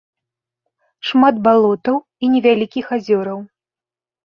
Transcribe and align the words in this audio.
Шмат 1.09 1.35
балотаў 1.49 1.95
і 2.23 2.33
невялікіх 2.33 2.85
азёраў. 3.01 3.39